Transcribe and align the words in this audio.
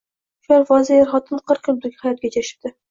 Shu 0.47 0.55
alfozda 0.55 0.97
er-xotin 1.03 1.45
qirq 1.53 1.71
yil 1.73 1.81
birga 1.87 2.05
hayot 2.09 2.27
kechirishibdi. 2.27 2.79